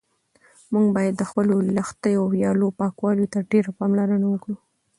موږ 0.73 0.85
باید 0.97 1.13
د 1.17 1.23
خپلو 1.29 1.55
لښتیو 1.75 2.17
او 2.21 2.25
ویالو 2.33 2.67
پاکوالي 2.79 3.25
ته 3.33 3.39
ډېره 3.51 3.71
پاملرنه 3.79 4.25
وکړو. 4.29 4.55